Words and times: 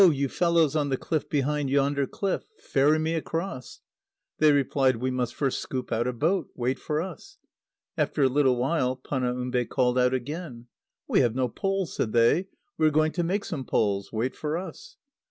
you 0.11 0.27
fellows 0.27 0.75
on 0.75 0.89
the 0.89 0.97
cliff 0.97 1.29
behind 1.29 1.69
yonder 1.69 2.07
cliff! 2.07 2.47
Ferry 2.57 2.97
me 2.97 3.13
across!" 3.13 3.81
They 4.39 4.51
replied: 4.51 4.95
"We 4.95 5.11
must 5.11 5.35
first 5.35 5.59
scoop 5.61 5.91
out 5.91 6.07
a 6.07 6.11
boat. 6.11 6.47
Wait 6.55 6.79
for 6.79 6.99
us!" 6.99 7.37
After 7.95 8.23
a 8.23 8.27
little 8.27 8.55
while 8.55 8.95
Panaumbe 8.97 9.65
called 9.69 9.99
out 9.99 10.15
again. 10.15 10.65
"We 11.07 11.19
have 11.19 11.35
no 11.35 11.47
poles," 11.49 11.93
said 11.95 12.13
they; 12.13 12.47
"we 12.79 12.87
are 12.87 12.89
going 12.89 13.11
to 13.11 13.23
make 13.23 13.45
some 13.45 13.63
poles. 13.63 14.11
Wait 14.11 14.35
for 14.35 14.57
us!" 14.57 14.97